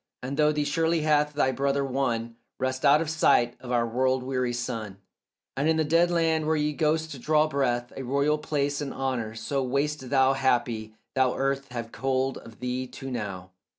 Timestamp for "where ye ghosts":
6.47-7.15